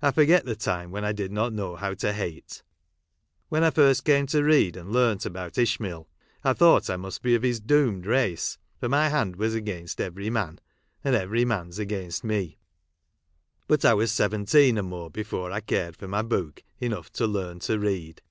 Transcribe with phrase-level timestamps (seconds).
[0.00, 2.62] I forget the time when I did not know how to hate.
[3.50, 6.08] When I first came to read and learnt about Ishmael,
[6.42, 10.30] I thought I must be of his doomed race, for my hand was against every
[10.30, 10.60] man,
[11.04, 12.56] and every man's against me.
[13.68, 17.58] But I was seventeen or more before I cared for my book enough to learn
[17.58, 18.22] to read.